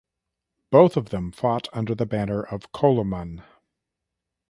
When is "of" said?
0.97-1.09, 2.41-2.71